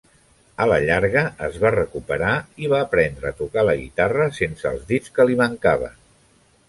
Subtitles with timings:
[0.63, 2.31] A la llarga es va recuperar
[2.63, 5.97] i va aprendre a tocar la guitarra sense els dits que li mancaven.